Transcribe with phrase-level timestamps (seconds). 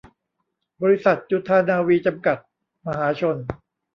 [0.81, 2.37] บริษัท จุฑานาวี จำกัด
[2.85, 3.35] มหาชน